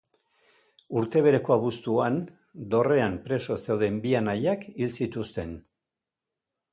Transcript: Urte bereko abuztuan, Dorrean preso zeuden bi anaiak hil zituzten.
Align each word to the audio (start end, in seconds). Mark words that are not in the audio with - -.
Urte 1.01 1.21
bereko 1.25 1.53
abuztuan, 1.55 2.17
Dorrean 2.73 3.19
preso 3.27 3.57
zeuden 3.65 3.99
bi 4.07 4.15
anaiak 4.21 4.65
hil 4.73 4.97
zituzten. 5.01 5.53